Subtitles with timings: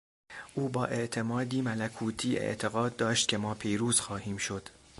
[0.55, 4.69] او با اعتمادی ملکوتی اعتقاد داشت که ما پیروز خواهیم شد.